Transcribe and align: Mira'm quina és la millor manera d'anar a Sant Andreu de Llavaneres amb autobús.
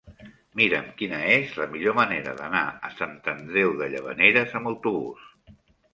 Mira'm 0.59 0.87
quina 1.01 1.19
és 1.33 1.51
la 1.59 1.67
millor 1.75 1.95
manera 1.99 2.33
d'anar 2.41 2.63
a 2.89 2.93
Sant 3.03 3.15
Andreu 3.35 3.77
de 3.83 3.91
Llavaneres 3.95 4.57
amb 4.61 4.71
autobús. 4.73 5.33